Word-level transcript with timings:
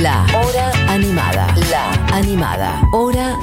La 0.00 0.24
Hora 0.34 0.72
Animada. 0.88 1.54
La 1.70 1.92
Animada. 2.16 2.82
Hora 2.92 3.38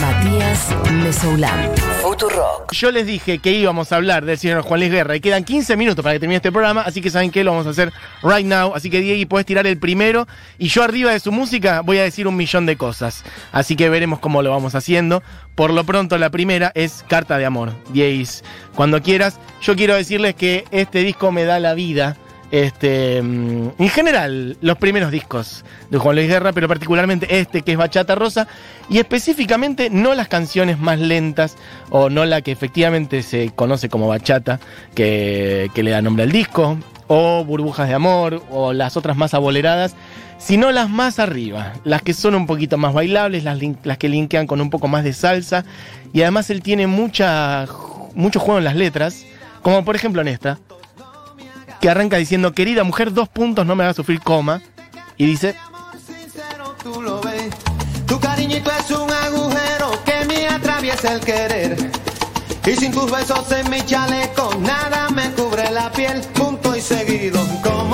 Matías 0.00 0.74
Mesoulán. 0.90 1.70
Futurock. 2.00 2.72
Yo 2.72 2.90
les 2.90 3.06
dije 3.06 3.38
que 3.38 3.52
íbamos 3.52 3.92
a 3.92 3.96
hablar 3.96 4.24
del 4.24 4.38
señor 4.38 4.62
Juan 4.62 4.80
Luis 4.80 4.90
Guerra 4.90 5.14
y 5.16 5.20
quedan 5.20 5.44
15 5.44 5.76
minutos 5.76 6.02
para 6.02 6.14
que 6.14 6.20
termine 6.20 6.36
este 6.36 6.50
programa, 6.50 6.80
así 6.82 7.02
que 7.02 7.10
saben 7.10 7.30
que 7.30 7.44
lo 7.44 7.50
vamos 7.50 7.66
a 7.66 7.70
hacer 7.70 7.92
right 8.22 8.46
now. 8.46 8.72
Así 8.74 8.88
que 8.88 9.00
Diego, 9.00 9.28
puedes 9.28 9.44
tirar 9.44 9.66
el 9.66 9.78
primero 9.78 10.26
y 10.58 10.68
yo 10.68 10.82
arriba 10.82 11.12
de 11.12 11.20
su 11.20 11.32
música 11.32 11.82
voy 11.82 11.98
a 11.98 12.02
decir 12.02 12.26
un 12.26 12.36
millón 12.36 12.64
de 12.64 12.76
cosas. 12.76 13.22
Así 13.52 13.76
que 13.76 13.90
veremos 13.90 14.20
cómo 14.20 14.42
lo 14.42 14.50
vamos 14.50 14.74
haciendo. 14.74 15.22
Por 15.54 15.70
lo 15.70 15.84
pronto, 15.84 16.16
la 16.16 16.30
primera 16.30 16.72
es 16.74 17.04
Carta 17.08 17.36
de 17.36 17.44
Amor. 17.44 17.74
Diego, 17.90 18.30
cuando 18.74 19.02
quieras. 19.02 19.38
Yo 19.60 19.76
quiero 19.76 19.94
decirles 19.94 20.34
que 20.34 20.64
este 20.70 21.00
disco 21.00 21.30
me 21.30 21.44
da 21.44 21.58
la 21.58 21.74
vida. 21.74 22.16
Este, 22.54 23.20
mm, 23.20 23.70
en 23.80 23.88
general, 23.88 24.56
los 24.60 24.78
primeros 24.78 25.10
discos 25.10 25.64
de 25.90 25.98
Juan 25.98 26.14
Luis 26.14 26.28
Guerra, 26.28 26.52
pero 26.52 26.68
particularmente 26.68 27.40
este 27.40 27.62
que 27.62 27.72
es 27.72 27.76
Bachata 27.76 28.14
Rosa, 28.14 28.46
y 28.88 28.98
específicamente 28.98 29.90
no 29.90 30.14
las 30.14 30.28
canciones 30.28 30.78
más 30.78 31.00
lentas 31.00 31.56
o 31.90 32.10
no 32.10 32.24
la 32.24 32.42
que 32.42 32.52
efectivamente 32.52 33.24
se 33.24 33.50
conoce 33.50 33.88
como 33.88 34.06
bachata, 34.06 34.60
que, 34.94 35.68
le 35.74 35.90
da 35.90 36.00
nombre 36.00 36.22
al 36.22 36.30
disco, 36.30 36.78
o 37.08 37.44
Burbujas 37.44 37.88
de 37.88 37.94
Amor, 37.94 38.44
o 38.52 38.72
las 38.72 38.96
otras 38.96 39.16
más 39.16 39.34
aboleradas, 39.34 39.96
sino 40.38 40.70
las 40.70 40.88
más 40.88 41.18
arriba, 41.18 41.72
las 41.82 42.02
que 42.02 42.14
son 42.14 42.36
un 42.36 42.46
poquito 42.46 42.78
más 42.78 42.94
bailables, 42.94 43.42
las 43.42 43.98
que 43.98 44.08
linkean 44.08 44.46
con 44.46 44.60
un 44.60 44.70
poco 44.70 44.86
más 44.86 45.02
de 45.02 45.12
salsa, 45.12 45.64
y 46.12 46.22
además 46.22 46.50
él 46.50 46.62
tiene 46.62 46.86
mucha, 46.86 47.66
mucho 48.14 48.38
juego 48.38 48.58
en 48.58 48.64
las 48.64 48.76
letras, 48.76 49.26
como 49.60 49.84
por 49.84 49.96
ejemplo 49.96 50.22
en 50.22 50.28
esta 50.28 50.60
que 51.84 51.90
arranca 51.90 52.16
diciendo, 52.16 52.54
querida 52.54 52.82
mujer, 52.82 53.12
dos 53.12 53.28
puntos, 53.28 53.66
no 53.66 53.76
me 53.76 53.84
hagas 53.84 53.96
sufrir 53.96 54.18
coma. 54.18 54.62
Y 55.18 55.26
dice, 55.26 55.54
tú 56.82 57.02
lo 57.02 57.20
ves. 57.20 57.54
Tu 58.06 58.18
cariñito 58.18 58.70
es 58.70 58.90
un 58.90 59.12
agujero 59.12 60.02
que 60.02 60.24
me 60.24 60.48
atraviesa 60.48 61.12
el 61.12 61.20
querer. 61.20 61.76
Y 62.64 62.70
sin 62.70 62.90
tus 62.90 63.10
besos 63.10 63.52
en 63.52 63.68
mi 63.68 63.82
chaleco, 63.84 64.54
nada 64.60 65.10
me 65.10 65.30
cubre 65.32 65.70
la 65.72 65.92
piel. 65.92 66.22
Punto 66.32 66.74
y 66.74 66.80
seguido, 66.80 67.46
como 67.62 67.93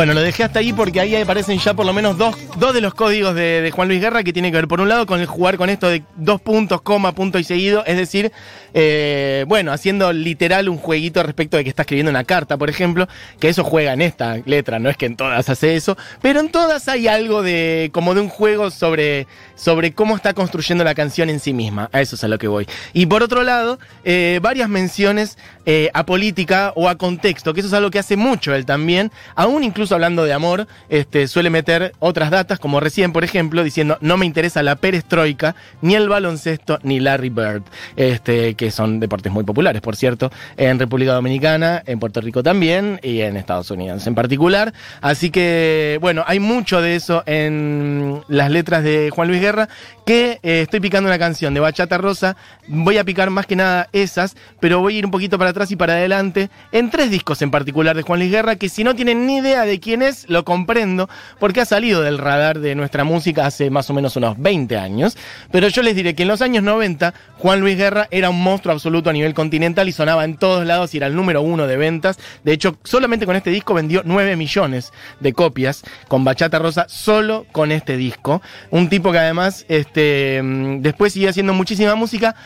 bueno, 0.00 0.14
lo 0.14 0.22
dejé 0.22 0.44
hasta 0.44 0.60
ahí 0.60 0.72
porque 0.72 0.98
ahí 0.98 1.14
aparecen 1.14 1.58
ya 1.58 1.74
por 1.74 1.84
lo 1.84 1.92
menos 1.92 2.16
dos, 2.16 2.34
dos 2.56 2.72
de 2.72 2.80
los 2.80 2.94
códigos 2.94 3.34
de, 3.34 3.70
Juan 3.70 3.86
Luis 3.86 4.00
Guerra 4.00 4.22
que 4.22 4.32
tiene 4.32 4.50
que 4.50 4.56
ver, 4.56 4.66
por 4.66 4.80
un 4.80 4.88
lado, 4.88 5.04
con 5.04 5.20
el 5.20 5.26
jugar 5.26 5.58
con 5.58 5.68
esto 5.68 5.90
de 5.90 6.02
dos 6.16 6.40
puntos, 6.40 6.80
coma, 6.80 7.12
punto 7.12 7.38
y 7.38 7.44
seguido, 7.44 7.84
es 7.84 7.98
decir, 7.98 8.32
eh, 8.72 9.44
bueno, 9.46 9.72
haciendo 9.72 10.10
literal 10.14 10.70
un 10.70 10.78
jueguito 10.78 11.22
respecto 11.22 11.58
de 11.58 11.64
que 11.64 11.68
está 11.68 11.82
escribiendo 11.82 12.08
una 12.08 12.24
carta, 12.24 12.56
por 12.56 12.70
ejemplo, 12.70 13.08
que 13.40 13.50
eso 13.50 13.62
juega 13.62 13.92
en 13.92 14.00
esta 14.00 14.38
letra, 14.46 14.78
no 14.78 14.88
es 14.88 14.96
que 14.96 15.04
en 15.04 15.16
todas 15.16 15.46
hace 15.50 15.76
eso, 15.76 15.98
pero 16.22 16.40
en 16.40 16.48
todas 16.48 16.88
hay 16.88 17.06
algo 17.06 17.42
de, 17.42 17.90
como 17.92 18.14
de 18.14 18.22
un 18.22 18.30
juego 18.30 18.70
sobre, 18.70 19.26
sobre 19.54 19.92
cómo 19.92 20.16
está 20.16 20.32
construyendo 20.32 20.82
la 20.82 20.94
canción 20.94 21.28
en 21.28 21.40
sí 21.40 21.52
misma, 21.52 21.90
a 21.92 22.00
eso 22.00 22.16
es 22.16 22.24
a 22.24 22.28
lo 22.28 22.38
que 22.38 22.48
voy. 22.48 22.66
Y 22.94 23.04
por 23.04 23.22
otro 23.22 23.42
lado, 23.42 23.78
eh, 24.04 24.40
varias 24.40 24.70
menciones 24.70 25.36
eh, 25.66 25.90
a 25.92 26.06
política 26.06 26.72
o 26.74 26.88
a 26.88 26.96
contexto, 26.96 27.52
que 27.52 27.60
eso 27.60 27.68
es 27.68 27.74
algo 27.74 27.90
que 27.90 27.98
hace 27.98 28.16
mucho 28.16 28.54
él 28.54 28.64
también, 28.64 29.12
aún 29.34 29.62
incluso 29.62 29.89
hablando 29.94 30.24
de 30.24 30.32
amor, 30.32 30.66
este, 30.88 31.28
suele 31.28 31.50
meter 31.50 31.92
otras 31.98 32.30
datas, 32.30 32.58
como 32.58 32.80
recién, 32.80 33.12
por 33.12 33.24
ejemplo, 33.24 33.62
diciendo, 33.62 33.98
no 34.00 34.16
me 34.16 34.26
interesa 34.26 34.62
la 34.62 34.76
perestroika, 34.76 35.54
ni 35.82 35.94
el 35.94 36.08
baloncesto, 36.08 36.78
ni 36.82 37.00
Larry 37.00 37.30
Bird, 37.30 37.62
este, 37.96 38.54
que 38.54 38.70
son 38.70 39.00
deportes 39.00 39.32
muy 39.32 39.44
populares, 39.44 39.82
por 39.82 39.96
cierto, 39.96 40.30
en 40.56 40.78
República 40.78 41.12
Dominicana, 41.12 41.82
en 41.86 41.98
Puerto 41.98 42.20
Rico 42.20 42.42
también, 42.42 43.00
y 43.02 43.20
en 43.20 43.36
Estados 43.36 43.70
Unidos 43.70 44.06
en 44.06 44.14
particular. 44.14 44.72
Así 45.00 45.30
que, 45.30 45.98
bueno, 46.00 46.24
hay 46.26 46.40
mucho 46.40 46.80
de 46.80 46.96
eso 46.96 47.22
en 47.26 48.22
las 48.28 48.50
letras 48.50 48.84
de 48.84 49.10
Juan 49.10 49.28
Luis 49.28 49.40
Guerra, 49.40 49.68
que 50.06 50.38
eh, 50.42 50.62
estoy 50.62 50.80
picando 50.80 51.08
una 51.08 51.18
canción 51.18 51.54
de 51.54 51.60
Bachata 51.60 51.98
Rosa, 51.98 52.36
voy 52.66 52.98
a 52.98 53.04
picar 53.04 53.30
más 53.30 53.46
que 53.46 53.56
nada 53.56 53.88
esas, 53.92 54.36
pero 54.60 54.80
voy 54.80 54.96
a 54.96 54.98
ir 54.98 55.04
un 55.04 55.10
poquito 55.10 55.38
para 55.38 55.50
atrás 55.50 55.70
y 55.70 55.76
para 55.76 55.94
adelante, 55.94 56.50
en 56.72 56.90
tres 56.90 57.10
discos 57.10 57.42
en 57.42 57.50
particular 57.50 57.96
de 57.96 58.02
Juan 58.02 58.20
Luis 58.20 58.30
Guerra, 58.30 58.56
que 58.56 58.68
si 58.68 58.84
no 58.84 58.94
tienen 58.94 59.26
ni 59.26 59.38
idea 59.38 59.64
de 59.64 59.79
quién 59.80 60.02
es, 60.02 60.28
lo 60.28 60.44
comprendo, 60.44 61.08
porque 61.38 61.60
ha 61.60 61.64
salido 61.64 62.02
del 62.02 62.18
radar 62.18 62.60
de 62.60 62.74
nuestra 62.74 63.04
música 63.04 63.46
hace 63.46 63.70
más 63.70 63.90
o 63.90 63.94
menos 63.94 64.16
unos 64.16 64.38
20 64.38 64.76
años, 64.76 65.16
pero 65.50 65.68
yo 65.68 65.82
les 65.82 65.96
diré 65.96 66.14
que 66.14 66.22
en 66.22 66.28
los 66.28 66.42
años 66.42 66.62
90, 66.62 67.14
Juan 67.38 67.60
Luis 67.60 67.76
Guerra 67.76 68.08
era 68.10 68.30
un 68.30 68.42
monstruo 68.42 68.72
absoluto 68.72 69.10
a 69.10 69.12
nivel 69.12 69.34
continental 69.34 69.88
y 69.88 69.92
sonaba 69.92 70.24
en 70.24 70.36
todos 70.36 70.66
lados 70.66 70.94
y 70.94 70.98
era 70.98 71.06
el 71.06 71.16
número 71.16 71.42
uno 71.42 71.66
de 71.66 71.76
ventas. 71.76 72.18
De 72.44 72.52
hecho, 72.52 72.76
solamente 72.84 73.26
con 73.26 73.36
este 73.36 73.50
disco 73.50 73.74
vendió 73.74 74.02
9 74.04 74.36
millones 74.36 74.92
de 75.20 75.32
copias 75.32 75.82
con 76.08 76.24
Bachata 76.24 76.58
Rosa, 76.58 76.86
solo 76.88 77.46
con 77.52 77.72
este 77.72 77.96
disco. 77.96 78.42
Un 78.70 78.88
tipo 78.88 79.12
que 79.12 79.18
además 79.18 79.64
este, 79.68 80.40
mm, 80.42 80.82
después 80.82 81.12
siguió 81.12 81.30
haciendo 81.30 81.54
muchísima 81.54 81.94
música. 81.94 82.36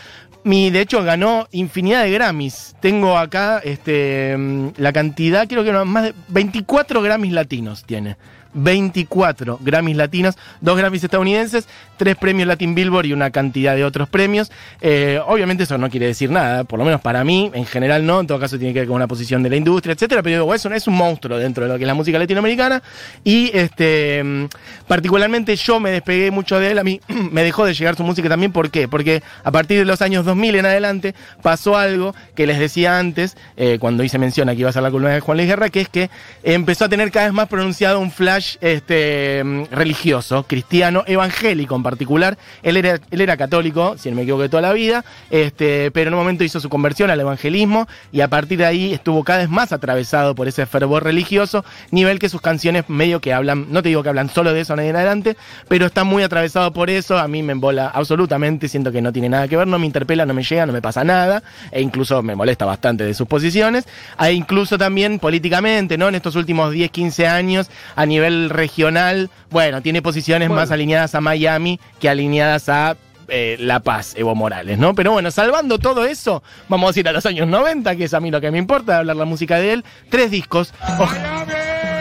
Mi, 0.45 0.71
de 0.71 0.83
hecho, 0.83 1.03
ganó 1.03 1.49
infinidad 1.53 2.05
de 2.05 2.11
Grammys. 2.11 2.77
Tengo 2.81 3.17
acá 3.17 3.61
este, 3.65 4.37
mm, 4.37 4.69
la 4.77 4.93
cantidad, 4.93 5.49
creo 5.49 5.65
que 5.65 5.73
más 5.73 6.05
de 6.05 6.15
24 6.29 7.01
Grammys 7.01 7.33
latinos 7.33 7.85
tiene. 7.85 8.17
24 8.55 9.59
Grammys 9.61 9.97
latinos, 9.97 10.37
dos 10.61 10.77
Grammys 10.79 11.05
estadounidenses, 11.05 11.69
tres 11.97 12.17
premios 12.17 12.49
Latin 12.49 12.75
Billboard 12.75 13.07
y 13.07 13.13
una 13.13 13.31
cantidad 13.31 13.75
de 13.75 13.85
otros 13.85 14.09
premios. 14.09 14.51
Eh, 14.81 15.21
obviamente 15.27 15.65
eso 15.65 15.79
no 15.79 15.91
quiere 15.91 16.07
decir 16.07 16.31
nada, 16.31 16.65
por 16.65 16.79
lo 16.79 16.85
menos 16.85 17.01
para 17.01 17.25
mí, 17.25 17.51
en 17.55 17.67
general 17.67 18.07
no, 18.07 18.21
en 18.21 18.27
todo 18.27 18.39
caso 18.39 18.59
tiene 18.59 18.73
que 18.73 18.81
ver 18.81 18.89
con 18.89 18.97
una 18.97 19.07
posición 19.07 19.43
de 19.43 19.51
la 19.51 19.57
industria, 19.57 19.93
etcétera, 19.93 20.23
pero 20.23 20.43
digo, 20.43 20.55
eso 20.55 20.73
es 20.73 20.87
un 20.87 20.95
monstruo 20.95 21.39
dentro 21.39 21.65
de 21.65 21.73
lo 21.73 21.77
que 21.77 21.85
es 21.85 21.89
la 21.89 21.95
música 21.95 22.19
latinoamericana 22.19 22.83
y 23.23 23.51
este 23.55 24.23
mm, 24.23 24.47
particularmente 24.87 25.57
yo 25.57 25.81
me 25.81 25.91
despegué 25.91 26.31
mucho 26.31 26.59
de 26.59 26.71
él, 26.71 26.79
a 26.79 26.85
mí 26.85 27.01
me 27.09 27.43
dejó 27.43 27.65
de 27.65 27.75
llegar 27.75 27.97
su 27.97 28.05
música 28.05 28.29
también, 28.29 28.53
¿por 28.53 28.71
qué? 28.71 28.89
Porque 28.89 29.23
a 29.43 29.51
partir 29.51 29.79
de 29.79 29.85
los 29.85 30.03
años 30.03 30.25
2000 30.25 30.57
en 30.57 30.67
adelante 30.67 31.15
pasó 31.43 31.77
algo 31.77 32.15
que 32.35 32.47
les 32.47 32.59
decía 32.59 32.99
antes, 32.99 33.37
eh, 33.57 33.79
cuando 33.81 34.05
hice 34.05 34.19
mención 34.19 34.49
a 34.49 34.55
que 34.55 34.61
iba 34.61 34.71
a 34.71 34.73
ser 34.73 34.83
la 34.83 34.91
columna 34.91 35.15
de 35.15 35.21
Juan 35.21 35.39
Luis 35.39 35.49
Guerra, 35.49 35.69
que 35.69 35.81
es 35.81 35.89
que 35.89 36.11
empezó 36.43 36.85
a 36.85 36.89
tener 36.89 37.11
cada 37.11 37.27
vez 37.27 37.35
más 37.35 37.49
pronunciado 37.49 37.99
un 38.01 38.11
flash 38.11 38.44
este, 38.61 39.43
mm, 39.45 39.65
religioso, 39.71 40.45
cristiano, 40.45 41.05
evangélico 41.07 41.75
en 41.77 41.83
particular. 41.83 42.39
Él 42.63 42.77
era, 42.77 43.01
él 43.11 43.21
era 43.21 43.37
católico, 43.37 43.97
si 43.99 44.11
no 44.11 44.17
me 44.17 44.23
equivoco, 44.23 44.43
de 44.43 44.49
toda 44.49 44.63
la 44.63 44.73
vida, 44.73 45.05
este, 45.31 45.91
pero 45.91 46.09
en 46.09 46.15
un 46.15 46.21
momento 46.21 46.45
hizo 46.45 46.61
su 46.61 46.69
conversión 46.69 47.11
al 47.11 47.21
evangelismo 47.21 47.87
y 48.13 48.21
a 48.21 48.29
partir 48.29 48.59
de 48.59 48.67
ahí 48.67 48.93
estuvo 48.93 49.25
cada 49.25 49.41
vez 49.41 49.49
más 49.49 49.73
atravesado 49.73 50.35
por 50.35 50.49
ese 50.49 50.67
fervor 50.67 51.05
religioso, 51.05 51.65
nivel 51.91 52.19
que 52.19 52.29
sus 52.29 52.41
canciones 52.41 52.85
medio 52.89 53.21
que 53.21 53.33
hablan, 53.33 53.67
no 53.71 53.83
te 53.83 53.89
digo 53.89 54.03
que 54.03 54.09
hablan 54.09 54.31
solo 54.31 54.53
de 54.53 54.61
eso 54.61 54.75
en 54.75 54.81
adelante, 54.81 55.37
pero 55.69 55.87
está 55.87 56.05
muy 56.05 56.23
atravesado 56.23 56.73
por 56.73 56.91
eso, 56.91 57.19
a 57.19 57.29
mí 57.29 57.43
me 57.43 57.53
embola 57.53 57.89
absolutamente, 57.89 58.69
siento 58.69 58.93
que 58.93 59.01
no 59.01 59.13
tiene 59.13 59.29
nada 59.29 59.49
que 59.49 59.57
ver, 59.57 59.67
no 59.67 59.79
me 59.79 59.87
interpela, 59.87 60.27
no 60.27 60.35
me 60.35 60.43
llega, 60.43 60.67
no 60.67 60.73
me 60.73 60.83
pasa 60.83 61.05
nada, 61.05 61.43
e 61.71 61.81
incluso 61.81 62.23
me 62.23 62.35
molesta 62.35 62.65
bastante 62.65 63.05
de 63.05 63.15
sus 63.15 63.27
posiciones, 63.27 63.87
e 64.21 64.33
incluso 64.33 64.79
también 64.79 65.19
políticamente, 65.19 65.97
¿no? 65.99 66.09
En 66.09 66.15
estos 66.15 66.37
últimos 66.37 66.73
10, 66.73 66.91
15 66.91 67.27
años, 67.27 67.71
a 67.97 68.07
nivel 68.07 68.34
regional, 68.51 69.31
bueno, 69.51 69.83
tiene 69.83 70.03
posiciones 70.03 70.51
más 70.51 70.71
alineadas 70.71 71.15
a 71.15 71.21
Miami 71.21 71.81
que 72.01 72.09
alineadas 72.09 72.69
a 72.69 72.97
eh, 73.29 73.57
La 73.59 73.81
Paz, 73.81 74.15
Evo 74.17 74.35
Morales, 74.35 74.79
¿no? 74.79 74.95
Pero 74.95 75.13
bueno, 75.13 75.31
salvando 75.31 75.79
todo 75.79 76.05
eso, 76.05 76.43
vamos 76.69 76.97
a 76.97 77.01
ir 77.01 77.09
a 77.09 77.13
los 77.13 77.27
años 77.27 77.49
90, 77.49 77.97
que 77.97 78.05
es 78.05 78.15
a 78.15 78.21
mí 78.21 78.31
lo 78.31 78.41
que 78.41 78.51
me 78.51 78.59
importa, 78.59 78.99
hablar 78.99 79.17
la 79.17 79.25
música 79.25 79.59
de 79.59 79.73
él. 79.73 79.85
Tres 80.11 80.31
discos. 80.31 80.73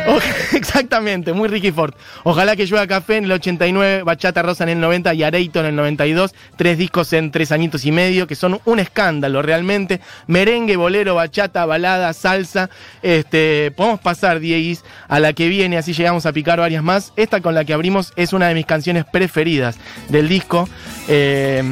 Exactamente, 0.53 1.34
muy 1.34 1.47
Ricky 1.47 1.72
Ford. 1.72 1.94
Ojalá 2.24 2.56
que 2.56 2.66
llueva 2.66 2.86
café 2.88 3.18
en 3.18 3.25
el 3.25 3.31
89, 3.34 4.03
Bachata 4.03 4.41
Rosa 4.41 4.64
en 4.64 4.69
el 4.69 4.80
90 4.80 5.14
y 5.14 5.24
Areito 5.24 5.59
en 5.59 5.68
el 5.68 5.75
92. 5.75 6.34
Tres 6.58 6.78
discos 6.78 7.14
en 7.14 7.31
tres 7.31 7.52
añitos 7.52 7.86
y 7.86 7.91
medio, 7.91 8.28
que 8.28 8.36
son 8.36 8.59
un 8.66 8.80
escándalo 8.80 9.41
realmente. 9.41 10.00
Merengue, 10.28 10.75
bolero, 10.75 11.16
bachata, 11.16 11.66
balada, 11.66 12.14
salsa. 12.14 12.70
Este, 13.02 13.72
podemos 13.76 14.00
pasar, 14.00 14.40
Dieguis, 14.40 14.84
a 15.08 15.20
la 15.20 15.34
que 15.34 15.47
viene, 15.47 15.78
así 15.78 15.94
llegamos 15.94 16.26
a 16.26 16.34
picar 16.34 16.59
varias 16.59 16.84
más. 16.84 17.14
Esta 17.16 17.41
con 17.41 17.55
la 17.55 17.66
que 17.66 17.73
abrimos 17.73 18.14
es 18.16 18.34
una 18.34 18.47
de 18.47 18.55
mis 18.55 18.66
canciones 18.66 19.05
preferidas 19.05 19.78
del 20.09 20.28
disco. 20.28 20.67
Eh, 21.08 21.64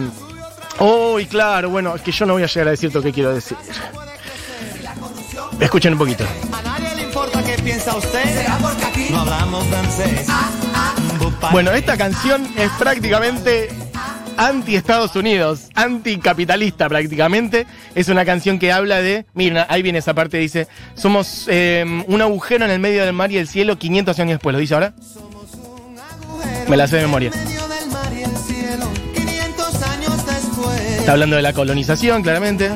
Oh, 0.83 1.19
y 1.19 1.25
claro, 1.25 1.69
bueno, 1.69 1.95
es 1.95 2.01
que 2.01 2.11
yo 2.11 2.25
no 2.25 2.33
voy 2.33 2.43
a 2.43 2.47
llegar 2.47 2.67
a 2.67 2.71
decir 2.71 2.93
lo 2.93 3.03
que 3.03 3.11
quiero 3.11 3.33
decir. 3.33 3.55
Escuchen 5.59 5.93
un 5.93 5.99
poquito. 5.99 6.25
Piensa 7.63 7.95
usted. 7.95 8.47
No 9.11 9.19
hablamos 9.21 9.65
francés. 9.67 10.27
Bueno, 11.51 11.71
esta 11.71 11.97
canción 11.97 12.47
es 12.57 12.71
prácticamente 12.79 13.69
anti-Estados 14.37 15.15
Unidos, 15.15 15.69
anticapitalista 15.75 16.89
prácticamente. 16.89 17.67
Es 17.93 18.09
una 18.09 18.25
canción 18.25 18.57
que 18.57 18.71
habla 18.71 19.01
de, 19.01 19.25
miren, 19.33 19.65
ahí 19.69 19.81
viene 19.81 19.99
esa 19.99 20.13
parte, 20.13 20.37
dice, 20.37 20.67
somos 20.95 21.45
eh, 21.49 22.03
un 22.07 22.21
agujero 22.21 22.65
en 22.65 22.71
el 22.71 22.79
medio 22.79 23.05
del 23.05 23.13
mar 23.13 23.31
y 23.31 23.37
el 23.37 23.47
cielo 23.47 23.77
500 23.77 24.19
años 24.19 24.31
después, 24.35 24.53
¿lo 24.53 24.59
dice 24.59 24.73
ahora? 24.73 24.93
Me 26.67 26.77
la 26.77 26.87
sé 26.87 26.97
de 26.97 27.01
memoria. 27.03 27.31
medio 27.31 27.67
del 27.67 27.89
mar 27.89 28.13
y 28.13 28.23
el 28.23 28.37
cielo, 28.37 28.87
500 29.13 29.83
años 29.83 30.25
después. 30.25 30.81
Está 30.81 31.11
hablando 31.11 31.35
de 31.35 31.41
la 31.41 31.53
colonización, 31.53 32.23
claramente. 32.23 32.71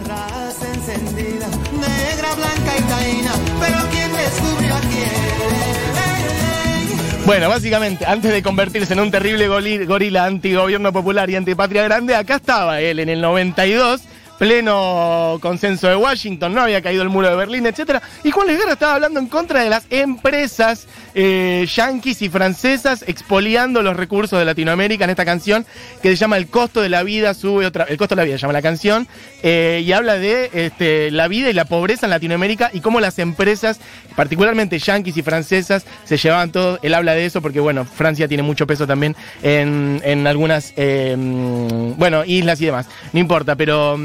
Bueno, 7.25 7.49
básicamente, 7.49 8.05
antes 8.05 8.31
de 8.31 8.43
convertirse 8.43 8.93
en 8.93 8.99
un 8.99 9.09
terrible 9.09 9.47
gorila 9.47 10.25
antigobierno 10.25 10.93
popular 10.93 11.27
y 11.27 11.35
antipatria 11.35 11.83
grande, 11.83 12.15
acá 12.15 12.35
estaba 12.35 12.79
él 12.81 12.99
en 12.99 13.09
el 13.09 13.19
92, 13.19 14.01
pleno 14.37 15.39
consenso 15.41 15.87
de 15.87 15.95
Washington, 15.95 16.53
no 16.53 16.61
había 16.61 16.83
caído 16.83 17.01
el 17.01 17.09
muro 17.09 17.27
de 17.27 17.35
Berlín, 17.35 17.65
etcétera, 17.65 17.99
y 18.23 18.29
Juan 18.29 18.45
Luis 18.45 18.59
Guerra 18.59 18.73
estaba 18.73 18.93
hablando 18.93 19.19
en 19.19 19.25
contra 19.25 19.63
de 19.63 19.71
las 19.71 19.87
empresas 19.89 20.85
eh, 21.15 21.65
yanquis 21.73 22.21
y 22.21 22.29
francesas 22.29 23.03
expoliando 23.07 23.81
los 23.81 23.95
recursos 23.95 24.37
de 24.37 24.45
Latinoamérica 24.45 25.05
en 25.05 25.09
esta 25.09 25.25
canción 25.25 25.65
que 26.01 26.09
se 26.09 26.15
llama 26.15 26.37
El 26.37 26.47
costo 26.47 26.81
de 26.81 26.89
la 26.89 27.03
vida 27.03 27.33
sube 27.33 27.65
otra, 27.65 27.85
el 27.85 27.97
costo 27.97 28.15
de 28.15 28.21
la 28.21 28.25
vida 28.25 28.37
se 28.37 28.41
llama 28.41 28.53
la 28.53 28.61
canción 28.61 29.07
eh, 29.41 29.81
y 29.85 29.91
habla 29.91 30.17
de 30.17 30.49
este, 30.53 31.11
la 31.11 31.27
vida 31.27 31.49
y 31.49 31.53
la 31.53 31.65
pobreza 31.65 32.05
en 32.05 32.09
Latinoamérica 32.09 32.69
y 32.73 32.81
cómo 32.81 32.99
las 32.99 33.17
empresas, 33.19 33.79
particularmente 34.15 34.77
yanquis 34.77 35.17
y 35.17 35.21
francesas, 35.21 35.85
se 36.03 36.17
llevaban 36.17 36.51
todo. 36.51 36.79
Él 36.81 36.93
habla 36.93 37.13
de 37.13 37.25
eso 37.25 37.41
porque, 37.41 37.59
bueno, 37.59 37.85
Francia 37.85 38.27
tiene 38.27 38.43
mucho 38.43 38.67
peso 38.67 38.85
también 38.85 39.15
en, 39.41 40.01
en 40.03 40.27
algunas, 40.27 40.73
eh, 40.75 41.15
mm, 41.17 41.97
bueno, 41.97 42.25
islas 42.25 42.59
y 42.61 42.65
demás. 42.65 42.87
No 43.13 43.19
importa, 43.19 43.55
pero. 43.55 43.99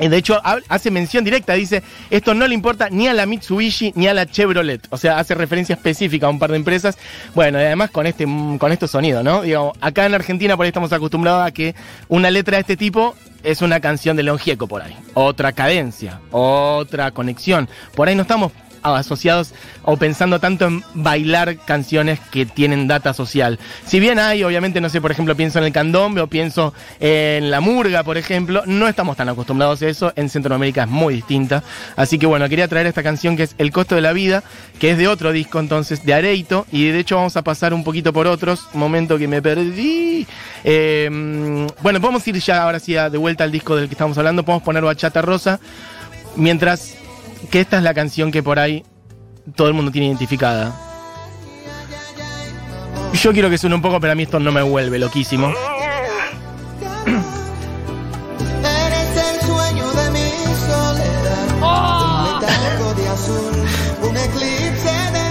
Eh, 0.00 0.08
De 0.08 0.16
hecho, 0.16 0.40
hace 0.68 0.90
mención 0.90 1.24
directa, 1.24 1.54
dice, 1.54 1.82
esto 2.10 2.34
no 2.34 2.46
le 2.46 2.54
importa 2.54 2.88
ni 2.90 3.08
a 3.08 3.14
la 3.14 3.26
Mitsubishi 3.26 3.92
ni 3.94 4.06
a 4.06 4.14
la 4.14 4.26
Chevrolet. 4.26 4.86
O 4.90 4.96
sea, 4.96 5.18
hace 5.18 5.34
referencia 5.34 5.74
específica 5.74 6.26
a 6.26 6.30
un 6.30 6.38
par 6.38 6.50
de 6.50 6.56
empresas. 6.56 6.98
Bueno, 7.34 7.60
y 7.60 7.64
además 7.64 7.90
con 7.90 8.06
este, 8.06 8.24
con 8.58 8.72
estos 8.72 8.90
sonidos, 8.90 9.24
¿no? 9.24 9.42
Digo, 9.42 9.72
acá 9.80 10.06
en 10.06 10.14
Argentina 10.14 10.56
por 10.56 10.64
ahí 10.64 10.68
estamos 10.68 10.92
acostumbrados 10.92 11.46
a 11.46 11.50
que 11.50 11.74
una 12.08 12.30
letra 12.30 12.56
de 12.56 12.62
este 12.62 12.76
tipo 12.76 13.14
es 13.42 13.62
una 13.62 13.80
canción 13.80 14.16
de 14.16 14.22
León 14.22 14.38
Gieco 14.38 14.66
por 14.66 14.82
ahí. 14.82 14.96
Otra 15.14 15.52
cadencia, 15.52 16.20
otra 16.30 17.10
conexión. 17.10 17.68
Por 17.94 18.08
ahí 18.08 18.14
no 18.14 18.22
estamos 18.22 18.52
asociados 18.82 19.52
o 19.82 19.96
pensando 19.96 20.38
tanto 20.40 20.66
en 20.66 20.84
bailar 20.94 21.56
canciones 21.64 22.20
que 22.30 22.46
tienen 22.46 22.88
data 22.88 23.14
social. 23.14 23.58
Si 23.86 24.00
bien 24.00 24.18
hay, 24.18 24.44
obviamente, 24.44 24.80
no 24.80 24.88
sé, 24.88 25.00
por 25.00 25.10
ejemplo, 25.10 25.36
pienso 25.36 25.58
en 25.58 25.64
el 25.64 25.72
candombe 25.72 26.20
o 26.20 26.26
pienso 26.26 26.74
en 27.00 27.50
la 27.50 27.60
murga, 27.60 28.02
por 28.02 28.18
ejemplo, 28.18 28.62
no 28.66 28.88
estamos 28.88 29.16
tan 29.16 29.28
acostumbrados 29.28 29.82
a 29.82 29.88
eso. 29.88 30.12
En 30.16 30.28
Centroamérica 30.28 30.84
es 30.84 30.88
muy 30.88 31.14
distinta. 31.14 31.62
Así 31.96 32.18
que 32.18 32.26
bueno, 32.26 32.48
quería 32.48 32.68
traer 32.68 32.86
esta 32.86 33.02
canción 33.02 33.36
que 33.36 33.44
es 33.44 33.54
El 33.58 33.72
costo 33.72 33.94
de 33.94 34.00
la 34.00 34.12
vida, 34.12 34.42
que 34.78 34.90
es 34.90 34.98
de 34.98 35.08
otro 35.08 35.32
disco 35.32 35.60
entonces, 35.60 36.04
de 36.04 36.14
Areito, 36.14 36.66
y 36.70 36.88
de 36.88 36.98
hecho 36.98 37.16
vamos 37.16 37.36
a 37.36 37.42
pasar 37.42 37.72
un 37.74 37.84
poquito 37.84 38.12
por 38.12 38.26
otros. 38.26 38.68
Momento 38.74 39.18
que 39.18 39.28
me 39.28 39.42
perdí. 39.42 40.26
Eh, 40.64 41.66
bueno, 41.82 42.00
podemos 42.00 42.26
ir 42.28 42.38
ya 42.38 42.62
ahora 42.62 42.78
sí 42.78 42.94
de 42.94 43.18
vuelta 43.18 43.44
al 43.44 43.52
disco 43.52 43.76
del 43.76 43.88
que 43.88 43.94
estamos 43.94 44.18
hablando. 44.18 44.44
Podemos 44.44 44.62
poner 44.62 44.82
Bachata 44.82 45.22
Rosa. 45.22 45.60
Mientras 46.36 46.94
que 47.50 47.60
esta 47.60 47.78
es 47.78 47.82
la 47.82 47.94
canción 47.94 48.30
que 48.30 48.42
por 48.42 48.58
ahí 48.58 48.84
todo 49.54 49.68
el 49.68 49.74
mundo 49.74 49.90
tiene 49.90 50.06
identificada. 50.06 50.74
Yo 53.14 53.32
quiero 53.32 53.50
que 53.50 53.58
suene 53.58 53.74
un 53.74 53.82
poco, 53.82 54.00
pero 54.00 54.12
a 54.12 54.14
mí 54.14 54.24
esto 54.24 54.38
no 54.38 54.52
me 54.52 54.62
vuelve 54.62 54.98
loquísimo. 54.98 55.52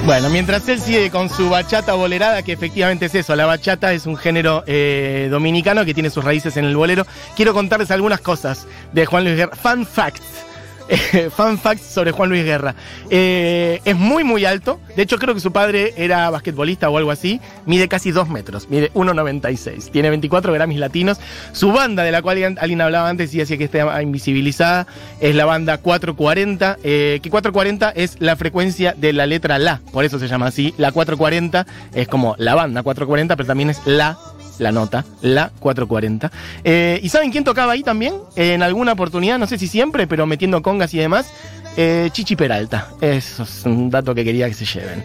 Bueno, 0.08 0.30
mientras 0.30 0.68
él 0.70 0.80
sigue 0.80 1.12
con 1.12 1.30
su 1.30 1.50
bachata 1.50 1.94
bolerada, 1.94 2.42
que 2.42 2.54
efectivamente 2.54 3.08
es 3.08 3.16
eso, 3.16 3.36
la 3.36 3.46
bachata 3.46 3.92
es 3.92 4.06
un 4.06 4.16
género 4.16 4.64
eh, 4.66 5.28
dominicano 5.30 5.84
que 5.84 5.94
tiene 5.94 6.10
sus 6.10 6.24
raíces 6.24 6.56
en 6.56 6.64
el 6.64 6.78
bolero, 6.78 7.06
quiero 7.36 7.54
contarles 7.54 7.92
algunas 7.92 8.22
cosas 8.22 8.68
de 8.94 9.06
Juan 9.06 9.26
Luis 9.26 9.36
Guerra. 9.36 9.56
Fun 9.58 9.86
facts. 9.86 10.24
Eh, 10.90 11.30
fun 11.36 11.58
facts 11.58 11.86
sobre 11.86 12.12
Juan 12.12 12.30
Luis 12.30 12.44
Guerra. 12.44 12.76
Eh, 13.10 13.82
es 13.86 13.96
muy, 13.96 14.24
muy 14.24 14.46
alto. 14.46 14.80
De 14.96 15.04
hecho, 15.04 15.18
creo 15.18 15.34
que 15.34 15.40
su 15.40 15.52
padre 15.52 15.94
era 15.98 16.30
basquetbolista 16.30 16.90
o 16.90 16.98
algo 16.98 17.12
así. 17.12 17.40
Mide 17.66 17.88
casi 17.88 18.12
2 18.12 18.30
metros. 18.30 18.70
Mide 18.70 18.92
1,96. 18.94 19.92
Tiene 19.92 20.10
24 20.10 20.54
Grammys 20.54 20.80
latinos. 20.80 21.20
Su 21.52 21.72
banda, 21.72 22.04
de 22.04 22.12
la 22.12 22.22
cual 22.22 22.58
alguien 22.60 22.82
hablaba 22.82 23.10
antes 23.10 23.34
y 23.34 23.40
decía 23.40 23.58
que 23.58 23.66
está 23.66 24.02
invisibilizada, 24.02 24.88
es 25.20 25.36
la 25.36 25.46
banda 25.46 25.78
440. 25.78 26.78
eh, 26.84 27.20
que 27.22 27.30
440 27.30 27.92
es 27.92 28.18
la 28.20 28.36
frecuencia 28.36 28.94
de 28.98 29.14
la 29.14 29.26
letra 29.26 29.58
La. 29.60 29.82
Por 29.92 30.06
eso 30.06 30.20
se 30.20 30.28
llama 30.28 30.48
así. 30.48 30.74
La 30.78 30.92
440 30.92 31.66
es 31.94 32.08
como 32.08 32.36
la 32.38 32.56
banda 32.56 32.84
440, 32.84 33.36
pero 33.36 33.48
también 33.48 33.70
es 33.70 33.82
la 33.86 34.18
la 34.60 34.72
nota, 34.72 35.06
la 35.22 35.52
440. 35.60 36.32
Eh, 36.64 37.00
¿Y 37.04 37.10
saben 37.10 37.32
quién 37.32 37.44
tocaba 37.44 37.74
ahí 37.74 37.84
también? 37.84 38.16
en 38.36 38.62
alguna 38.62 38.94
oportunidad, 38.94 39.40
no 39.40 39.48
sé 39.48 39.58
si 39.58 39.68
siempre, 39.68 40.08
pero 40.08 40.26
metiendo 40.26 40.62
congas 40.62 40.94
y 40.94 40.98
demás. 41.00 41.32
Eh, 41.80 42.10
Chichi 42.12 42.36
Peralta. 42.36 42.90
Eso 43.00 43.44
es 43.44 43.64
un 43.64 43.92
dato 43.92 44.16
que 44.16 44.26
quería 44.26 44.48
que 44.48 44.56
se 44.56 44.66
lleven. 44.66 45.04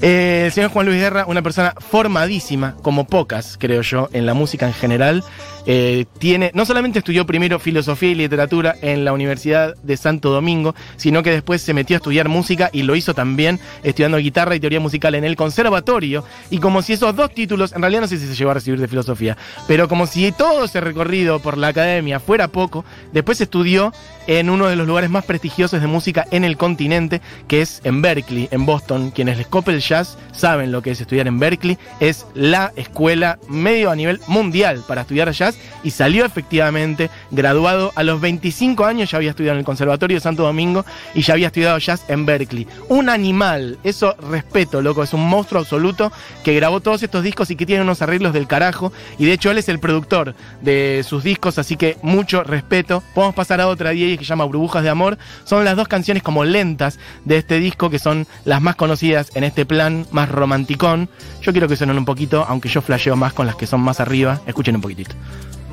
Eh, 0.00 0.44
el 0.46 0.52
señor 0.52 0.70
Juan 0.70 0.86
Luis 0.86 1.00
Guerra, 1.00 1.24
una 1.26 1.42
persona 1.42 1.74
formadísima, 1.76 2.76
como 2.80 3.08
pocas, 3.08 3.56
creo 3.58 3.82
yo, 3.82 4.08
en 4.12 4.24
la 4.24 4.32
música 4.32 4.68
en 4.68 4.72
general. 4.72 5.24
Eh, 5.66 6.06
tiene, 6.18 6.52
no 6.54 6.64
solamente 6.64 7.00
estudió 7.00 7.26
primero 7.26 7.58
filosofía 7.58 8.10
y 8.10 8.14
literatura 8.14 8.76
en 8.82 9.04
la 9.04 9.12
Universidad 9.12 9.74
de 9.82 9.96
Santo 9.96 10.30
Domingo, 10.30 10.76
sino 10.96 11.24
que 11.24 11.30
después 11.30 11.60
se 11.60 11.74
metió 11.74 11.96
a 11.96 11.98
estudiar 11.98 12.28
música 12.28 12.70
y 12.72 12.82
lo 12.82 12.94
hizo 12.94 13.14
también 13.14 13.58
estudiando 13.82 14.18
guitarra 14.18 14.54
y 14.54 14.60
teoría 14.60 14.80
musical 14.80 15.16
en 15.16 15.24
el 15.24 15.34
conservatorio. 15.34 16.24
Y 16.50 16.58
como 16.58 16.82
si 16.82 16.92
esos 16.92 17.16
dos 17.16 17.34
títulos, 17.34 17.72
en 17.72 17.80
realidad 17.80 18.02
no 18.02 18.08
sé 18.08 18.18
si 18.18 18.28
se 18.28 18.34
llegó 18.36 18.52
a 18.52 18.54
recibir 18.54 18.80
de 18.80 18.86
filosofía, 18.86 19.36
pero 19.66 19.88
como 19.88 20.06
si 20.06 20.30
todo 20.30 20.66
ese 20.66 20.80
recorrido 20.80 21.40
por 21.40 21.58
la 21.58 21.68
academia 21.68 22.20
fuera 22.20 22.46
poco, 22.46 22.84
después 23.12 23.40
estudió 23.40 23.92
en 24.28 24.50
uno 24.50 24.68
de 24.68 24.76
los 24.76 24.86
lugares 24.86 25.10
más 25.10 25.24
prestigiosos 25.24 25.80
de 25.80 25.86
música 25.86 26.11
en 26.30 26.44
el 26.44 26.56
continente, 26.56 27.20
que 27.48 27.62
es 27.62 27.80
en 27.84 28.02
Berkeley, 28.02 28.48
en 28.50 28.66
Boston. 28.66 29.10
Quienes 29.10 29.38
les 29.38 29.46
cope 29.46 29.72
el 29.72 29.80
jazz 29.80 30.18
saben 30.32 30.72
lo 30.72 30.82
que 30.82 30.90
es 30.90 31.00
estudiar 31.00 31.26
en 31.26 31.38
Berkeley. 31.38 31.78
Es 32.00 32.26
la 32.34 32.72
escuela 32.76 33.38
medio 33.48 33.90
a 33.90 33.96
nivel 33.96 34.20
mundial 34.26 34.82
para 34.86 35.02
estudiar 35.02 35.30
jazz 35.32 35.56
y 35.82 35.90
salió 35.90 36.24
efectivamente 36.24 37.10
graduado 37.30 37.92
a 37.94 38.02
los 38.02 38.20
25 38.20 38.84
años, 38.84 39.10
ya 39.10 39.18
había 39.18 39.30
estudiado 39.30 39.56
en 39.56 39.60
el 39.60 39.64
Conservatorio 39.64 40.16
de 40.16 40.20
Santo 40.20 40.42
Domingo 40.42 40.84
y 41.14 41.22
ya 41.22 41.34
había 41.34 41.48
estudiado 41.48 41.78
jazz 41.78 42.04
en 42.08 42.26
Berkeley. 42.26 42.66
Un 42.88 43.08
animal, 43.08 43.78
eso 43.84 44.14
respeto, 44.30 44.82
loco, 44.82 45.02
es 45.02 45.12
un 45.12 45.28
monstruo 45.28 45.60
absoluto 45.60 46.12
que 46.44 46.54
grabó 46.54 46.80
todos 46.80 47.02
estos 47.02 47.22
discos 47.22 47.50
y 47.50 47.56
que 47.56 47.66
tiene 47.66 47.82
unos 47.82 48.02
arreglos 48.02 48.32
del 48.32 48.46
carajo 48.46 48.92
y 49.18 49.24
de 49.24 49.32
hecho 49.32 49.50
él 49.50 49.58
es 49.58 49.68
el 49.68 49.78
productor 49.78 50.34
de 50.60 51.04
sus 51.06 51.24
discos, 51.24 51.58
así 51.58 51.76
que 51.76 51.96
mucho 52.02 52.42
respeto. 52.44 53.02
Podemos 53.14 53.34
pasar 53.34 53.60
a 53.60 53.68
otra 53.68 53.90
10 53.90 54.18
que 54.18 54.24
se 54.24 54.28
llama 54.28 54.44
Burbujas 54.44 54.82
de 54.82 54.90
Amor. 54.90 55.18
Son 55.44 55.64
las 55.64 55.76
dos 55.76 55.88
canciones 55.92 56.22
como 56.22 56.42
lentas 56.44 56.98
de 57.24 57.36
este 57.36 57.60
disco 57.60 57.90
que 57.90 57.98
son 58.00 58.26
las 58.44 58.60
más 58.62 58.74
conocidas 58.76 59.30
en 59.34 59.44
este 59.44 59.66
plan 59.66 60.06
más 60.10 60.28
romanticón. 60.30 61.08
Yo 61.42 61.52
quiero 61.52 61.68
que 61.68 61.76
suenen 61.76 61.98
un 61.98 62.04
poquito, 62.06 62.44
aunque 62.48 62.68
yo 62.70 62.80
flasheo 62.82 63.14
más 63.14 63.32
con 63.34 63.46
las 63.46 63.56
que 63.56 63.66
son 63.66 63.80
más 63.82 64.00
arriba. 64.00 64.40
Escuchen 64.46 64.74
un 64.76 64.80
poquitito. 64.82 65.14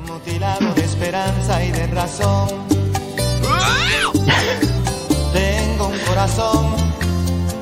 mutilado 0.06 0.74
de 0.74 0.82
esperanza 0.82 1.64
y 1.64 1.70
de 1.72 1.86
razón. 1.88 2.48
Tengo 5.32 5.88
un 5.88 5.98
corazón 6.06 6.66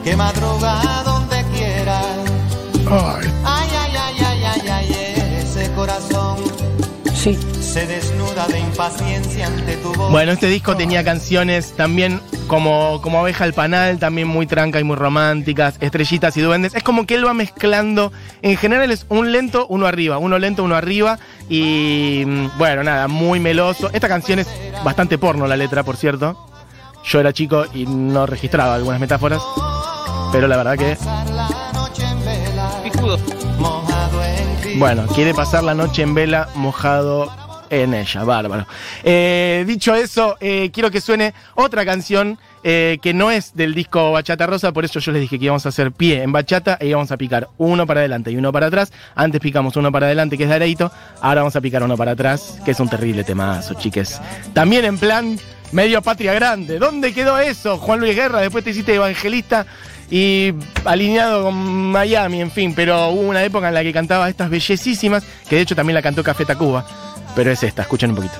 que 0.04 0.16
madruga 0.16 1.02
donde 1.04 1.44
quiera. 1.54 2.00
Ay, 2.90 3.28
ay, 3.44 3.68
ay, 3.76 3.94
ay, 4.24 4.44
ay, 4.44 4.68
ay, 4.70 4.96
ese 5.42 5.70
corazón 5.74 6.38
Sí. 7.14 7.36
se 7.60 7.86
desnuda 7.86 8.46
de 8.48 8.60
impaciencia 8.60 9.46
ante 9.46 9.76
tu 9.76 9.92
voz. 9.94 10.10
Bueno, 10.10 10.32
este 10.32 10.46
disco 10.46 10.74
tenía 10.76 11.04
canciones 11.04 11.72
también 11.76 12.20
como, 12.48 13.00
como 13.02 13.20
Abeja 13.20 13.44
al 13.44 13.52
Panal, 13.52 13.98
también 13.98 14.26
muy 14.26 14.46
tranca 14.46 14.80
y 14.80 14.84
muy 14.84 14.96
románticas, 14.96 15.76
Estrellitas 15.80 16.36
y 16.36 16.40
Duendes. 16.40 16.74
Es 16.74 16.82
como 16.82 17.06
que 17.06 17.14
él 17.14 17.26
va 17.26 17.34
mezclando, 17.34 18.12
en 18.42 18.56
general 18.56 18.90
es 18.90 19.06
un 19.08 19.30
lento, 19.30 19.66
uno 19.68 19.86
arriba, 19.86 20.18
uno 20.18 20.38
lento, 20.38 20.64
uno 20.64 20.74
arriba. 20.74 21.18
Y 21.48 22.24
mm, 22.26 22.58
bueno, 22.58 22.82
nada, 22.82 23.06
muy 23.06 23.38
meloso. 23.38 23.90
Esta 23.92 24.08
canción 24.08 24.40
es 24.40 24.48
bastante 24.82 25.18
porno 25.18 25.46
la 25.46 25.56
letra, 25.56 25.84
por 25.84 25.96
cierto. 25.96 26.48
Yo 27.04 27.20
era 27.20 27.32
chico 27.32 27.64
y 27.72 27.86
no 27.86 28.26
registraba 28.26 28.74
algunas 28.74 28.98
metáforas, 28.98 29.40
pero 30.32 30.48
la 30.48 30.56
verdad 30.56 30.76
que... 30.76 30.96
Bueno, 34.76 35.06
quiere 35.06 35.34
pasar 35.34 35.64
la 35.64 35.74
noche 35.74 36.02
en 36.02 36.14
vela 36.14 36.48
mojado 36.54 37.47
en 37.70 37.94
ella, 37.94 38.24
bárbaro. 38.24 38.66
Eh, 39.02 39.64
dicho 39.66 39.94
eso, 39.94 40.36
eh, 40.40 40.70
quiero 40.72 40.90
que 40.90 41.00
suene 41.00 41.34
otra 41.54 41.84
canción 41.84 42.38
eh, 42.64 42.98
que 43.00 43.14
no 43.14 43.30
es 43.30 43.54
del 43.54 43.74
disco 43.74 44.12
Bachata 44.12 44.46
Rosa, 44.46 44.72
por 44.72 44.84
eso 44.84 44.98
yo 44.98 45.12
les 45.12 45.22
dije 45.22 45.38
que 45.38 45.44
íbamos 45.44 45.64
a 45.64 45.68
hacer 45.68 45.92
pie 45.92 46.22
en 46.22 46.32
bachata 46.32 46.76
e 46.80 46.88
íbamos 46.88 47.10
a 47.12 47.16
picar 47.16 47.48
uno 47.56 47.86
para 47.86 48.00
adelante 48.00 48.30
y 48.30 48.36
uno 48.36 48.52
para 48.52 48.66
atrás. 48.66 48.92
Antes 49.14 49.40
picamos 49.40 49.76
uno 49.76 49.92
para 49.92 50.06
adelante, 50.06 50.36
que 50.36 50.44
es 50.44 50.48
de 50.48 50.56
Areito, 50.56 50.90
ahora 51.20 51.42
vamos 51.42 51.56
a 51.56 51.60
picar 51.60 51.82
uno 51.82 51.96
para 51.96 52.12
atrás, 52.12 52.58
que 52.64 52.72
es 52.72 52.80
un 52.80 52.88
terrible 52.88 53.24
temazo, 53.24 53.74
chiques. 53.74 54.20
También 54.52 54.84
en 54.84 54.98
plan 54.98 55.38
medio 55.72 56.02
patria 56.02 56.34
grande. 56.34 56.78
¿Dónde 56.78 57.12
quedó 57.12 57.38
eso? 57.38 57.78
Juan 57.78 58.00
Luis 58.00 58.14
Guerra, 58.14 58.40
después 58.40 58.64
te 58.64 58.70
hiciste 58.70 58.94
evangelista 58.94 59.66
y 60.10 60.54
alineado 60.84 61.44
con 61.44 61.54
Miami, 61.54 62.40
en 62.40 62.50
fin, 62.50 62.72
pero 62.74 63.08
hubo 63.10 63.28
una 63.28 63.44
época 63.44 63.68
en 63.68 63.74
la 63.74 63.82
que 63.82 63.92
cantaba 63.92 64.28
estas 64.28 64.48
bellesísimas, 64.48 65.22
que 65.48 65.56
de 65.56 65.62
hecho 65.62 65.76
también 65.76 65.94
la 65.94 66.02
cantó 66.02 66.22
Café 66.24 66.44
Tacuba, 66.44 66.86
pero 67.34 67.52
es 67.52 67.62
esta, 67.62 67.82
escuchen 67.82 68.10
un 68.10 68.16
poquito. 68.16 68.34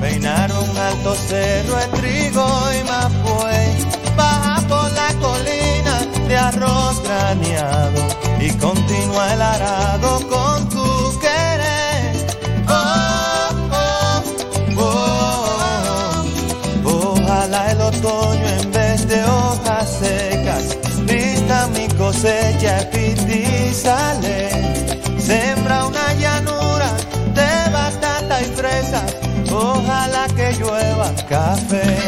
Peinaron 0.00 0.76
alto 0.76 1.14
cerro 1.14 1.76
de 1.76 1.86
trigo 1.98 2.46
y 2.72 2.84
mapue, 2.84 3.76
baja 4.16 4.60
por 4.66 4.90
la 4.92 5.08
colina 5.20 6.00
de 6.26 6.36
arroz 6.36 7.02
graneado 7.02 8.02
y 8.40 8.50
continúa 8.52 9.34
el 9.34 9.42
arado 9.42 10.28
con 10.28 10.68
tu 10.70 11.20
querer. 11.20 12.26
Oh, 12.66 13.50
oh, 13.72 14.22
oh, 14.78 16.24
oh, 16.86 17.12
Ojalá 17.12 17.72
el 17.72 17.80
otoño 17.80 18.48
en 18.62 18.72
vez 18.72 19.06
de 19.06 19.22
hojas 19.22 19.98
secas, 20.00 20.78
vista 21.04 21.68
mi 21.74 21.88
cosecha 21.88 22.88
y 22.94 23.74
sale. 23.74 24.79
Café. 31.30 31.99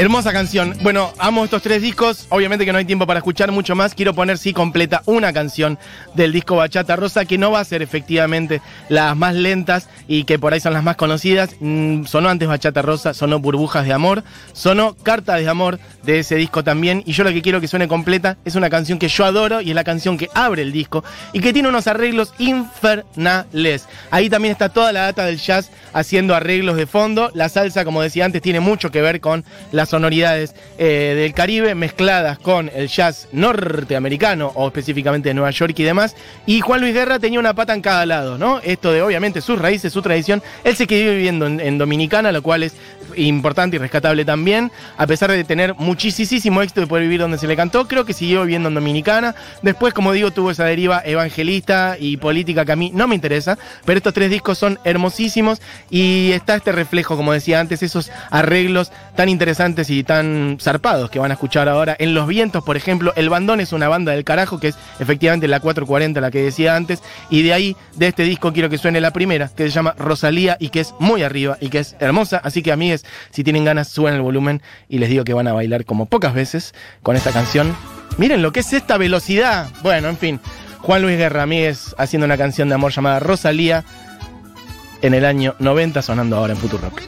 Hermosa 0.00 0.32
canción. 0.32 0.74
Bueno, 0.80 1.12
amo 1.18 1.44
estos 1.44 1.60
tres 1.60 1.82
discos. 1.82 2.24
Obviamente 2.30 2.64
que 2.64 2.72
no 2.72 2.78
hay 2.78 2.86
tiempo 2.86 3.06
para 3.06 3.18
escuchar 3.18 3.52
mucho 3.52 3.76
más. 3.76 3.94
Quiero 3.94 4.14
poner, 4.14 4.38
sí, 4.38 4.54
completa 4.54 5.02
una 5.04 5.30
canción 5.34 5.78
del 6.14 6.32
disco 6.32 6.56
Bachata 6.56 6.96
Rosa, 6.96 7.26
que 7.26 7.36
no 7.36 7.50
va 7.50 7.60
a 7.60 7.64
ser 7.66 7.82
efectivamente 7.82 8.62
las 8.88 9.14
más 9.14 9.34
lentas 9.34 9.90
y 10.08 10.24
que 10.24 10.38
por 10.38 10.54
ahí 10.54 10.60
son 10.60 10.72
las 10.72 10.82
más 10.82 10.96
conocidas. 10.96 11.50
Mm, 11.60 12.06
sonó 12.06 12.30
antes 12.30 12.48
Bachata 12.48 12.80
Rosa, 12.80 13.12
sonó 13.12 13.40
Burbujas 13.40 13.84
de 13.84 13.92
Amor, 13.92 14.24
sonó 14.54 14.96
Carta 14.96 15.36
de 15.36 15.46
Amor 15.46 15.78
de 16.02 16.20
ese 16.20 16.36
disco 16.36 16.64
también. 16.64 17.02
Y 17.04 17.12
yo 17.12 17.22
lo 17.22 17.30
que 17.30 17.42
quiero 17.42 17.60
que 17.60 17.68
suene 17.68 17.86
completa 17.86 18.38
es 18.46 18.54
una 18.54 18.70
canción 18.70 18.98
que 18.98 19.08
yo 19.08 19.26
adoro 19.26 19.60
y 19.60 19.68
es 19.68 19.74
la 19.74 19.84
canción 19.84 20.16
que 20.16 20.30
abre 20.32 20.62
el 20.62 20.72
disco 20.72 21.04
y 21.34 21.40
que 21.40 21.52
tiene 21.52 21.68
unos 21.68 21.86
arreglos 21.86 22.32
infernales. 22.38 23.86
Ahí 24.10 24.30
también 24.30 24.52
está 24.52 24.70
toda 24.70 24.92
la 24.92 25.02
data 25.02 25.26
del 25.26 25.36
jazz 25.36 25.70
haciendo 25.92 26.34
arreglos 26.34 26.78
de 26.78 26.86
fondo. 26.86 27.30
La 27.34 27.50
salsa, 27.50 27.84
como 27.84 28.00
decía 28.00 28.24
antes, 28.24 28.40
tiene 28.40 28.60
mucho 28.60 28.90
que 28.90 29.02
ver 29.02 29.20
con 29.20 29.44
las 29.72 29.89
sonoridades 29.90 30.54
eh, 30.78 31.14
del 31.16 31.34
Caribe 31.34 31.74
mezcladas 31.74 32.38
con 32.38 32.70
el 32.74 32.88
jazz 32.88 33.28
norteamericano 33.32 34.52
o 34.54 34.66
específicamente 34.68 35.28
de 35.28 35.34
Nueva 35.34 35.50
York 35.50 35.74
y 35.78 35.82
demás. 35.82 36.16
Y 36.46 36.60
Juan 36.60 36.80
Luis 36.80 36.94
Guerra 36.94 37.18
tenía 37.18 37.40
una 37.40 37.54
pata 37.54 37.74
en 37.74 37.82
cada 37.82 38.06
lado, 38.06 38.38
¿no? 38.38 38.60
Esto 38.60 38.92
de 38.92 39.02
obviamente 39.02 39.40
sus 39.40 39.58
raíces, 39.58 39.92
su 39.92 40.00
tradición. 40.00 40.42
Él 40.64 40.76
se 40.76 40.86
quedó 40.86 41.12
viviendo 41.12 41.46
en, 41.46 41.78
Dominicana, 41.78 42.32
lo 42.32 42.42
cual 42.42 42.62
es 42.62 42.74
importante 43.16 43.76
y 43.76 43.78
rescatable 43.78 44.24
también. 44.24 44.70
A 44.96 45.06
pesar 45.06 45.30
de 45.30 45.42
tener 45.44 45.74
muchísimo 45.74 46.62
éxito 46.62 46.80
de 46.80 46.86
poder 46.86 47.04
vivir 47.04 47.20
donde 47.20 47.38
se 47.38 47.46
le 47.46 47.56
cantó, 47.56 47.88
creo 47.88 48.04
que 48.04 48.12
siguió 48.12 48.42
viviendo 48.42 48.68
en 48.68 48.74
Dominicana. 48.74 49.34
Después, 49.62 49.92
como 49.92 50.12
digo, 50.12 50.30
tuvo 50.30 50.50
esa 50.50 50.64
deriva 50.64 51.02
evangelista 51.04 51.96
y 51.98 52.16
política 52.16 52.64
que 52.64 52.72
a 52.72 52.76
mí 52.76 52.92
no 52.94 53.08
me 53.08 53.14
interesa, 53.14 53.58
pero 53.84 53.98
estos 53.98 54.14
tres 54.14 54.30
discos 54.30 54.58
son 54.58 54.78
hermosísimos 54.84 55.60
y 55.90 56.30
está 56.32 56.54
este 56.54 56.72
reflejo, 56.72 57.16
como 57.16 57.32
decía 57.32 57.60
antes, 57.60 57.82
esos 57.82 58.10
arreglos 58.30 58.92
tan 59.16 59.28
interesantes 59.28 59.79
y 59.88 60.02
tan 60.02 60.58
zarpados 60.60 61.10
que 61.10 61.18
van 61.18 61.30
a 61.30 61.34
escuchar 61.34 61.68
ahora. 61.68 61.96
En 61.98 62.12
Los 62.12 62.26
Vientos, 62.26 62.62
por 62.62 62.76
ejemplo, 62.76 63.12
El 63.16 63.30
Bandón 63.30 63.60
es 63.60 63.72
una 63.72 63.88
banda 63.88 64.12
del 64.12 64.24
carajo, 64.24 64.60
que 64.60 64.68
es 64.68 64.76
efectivamente 64.98 65.48
la 65.48 65.60
440, 65.60 66.20
la 66.20 66.30
que 66.30 66.42
decía 66.42 66.76
antes, 66.76 67.02
y 67.30 67.42
de 67.42 67.54
ahí, 67.54 67.76
de 67.94 68.08
este 68.08 68.24
disco, 68.24 68.52
quiero 68.52 68.68
que 68.68 68.76
suene 68.76 69.00
la 69.00 69.12
primera, 69.12 69.48
que 69.48 69.64
se 69.64 69.70
llama 69.70 69.94
Rosalía 69.96 70.56
y 70.60 70.68
que 70.68 70.80
es 70.80 70.94
muy 70.98 71.22
arriba 71.22 71.56
y 71.60 71.70
que 71.70 71.78
es 71.78 71.96
hermosa. 72.00 72.40
Así 72.42 72.62
que, 72.62 72.72
amigues, 72.72 73.06
si 73.30 73.44
tienen 73.44 73.64
ganas, 73.64 73.88
suben 73.88 74.14
el 74.14 74.22
volumen 74.22 74.60
y 74.88 74.98
les 74.98 75.08
digo 75.08 75.24
que 75.24 75.32
van 75.32 75.46
a 75.46 75.52
bailar 75.52 75.84
como 75.84 76.06
pocas 76.06 76.34
veces 76.34 76.74
con 77.02 77.16
esta 77.16 77.30
canción. 77.30 77.74
Miren 78.18 78.42
lo 78.42 78.52
que 78.52 78.60
es 78.60 78.72
esta 78.72 78.98
velocidad. 78.98 79.68
Bueno, 79.82 80.08
en 80.08 80.16
fin. 80.18 80.40
Juan 80.80 81.02
Luis 81.02 81.18
Guerra, 81.18 81.42
amigues, 81.42 81.94
haciendo 81.98 82.24
una 82.24 82.38
canción 82.38 82.68
de 82.68 82.74
amor 82.74 82.92
llamada 82.92 83.20
Rosalía 83.20 83.84
en 85.02 85.14
el 85.14 85.24
año 85.24 85.54
90, 85.58 86.02
sonando 86.02 86.36
ahora 86.36 86.54
en 86.54 86.58
Futuro 86.58 86.82
Rock. 86.84 87.02